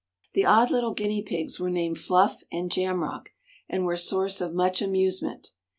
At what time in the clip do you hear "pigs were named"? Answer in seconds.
1.21-1.99